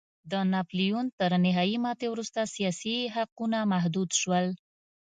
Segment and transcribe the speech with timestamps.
[0.31, 4.45] د ناپلیون تر نهايي ماتې وروسته سیاسي حقونه محدود شول.